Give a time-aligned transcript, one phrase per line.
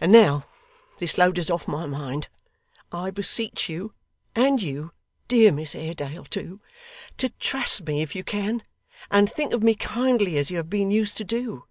[0.00, 0.46] And now
[0.96, 2.28] this load is off my mind,
[2.90, 3.92] I beseech you
[4.34, 4.92] and you,
[5.28, 6.62] dear Miss Haredale, too
[7.18, 8.62] to trust me if you can,
[9.10, 11.66] and think of me kindly as you have been used to do.